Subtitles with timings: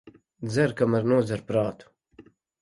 [0.45, 2.27] Dzer, kamēr nodzer prātu.